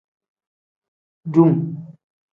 [1.33, 1.53] Dum.